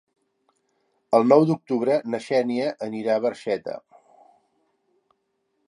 El 1.17 1.27
nou 1.33 1.45
d'octubre 1.49 1.99
na 2.13 2.21
Xènia 2.29 2.71
anirà 2.87 3.19
a 3.19 3.23
Barxeta. 3.27 3.77